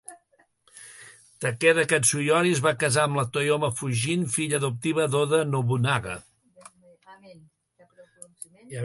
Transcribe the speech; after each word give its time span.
Takeda 1.45 1.83
Katsuyori 1.91 2.53
es 2.55 2.61
va 2.67 2.71
casar 2.83 3.03
amb 3.09 3.19
Toyoma 3.35 3.69
Fujin, 3.81 4.25
filla 4.37 4.59
adoptiva 4.63 5.07
d'Oda 5.17 5.43
Nobunaga. 5.53 6.17